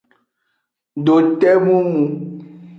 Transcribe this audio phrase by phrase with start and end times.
[1.05, 2.03] Dote mumu.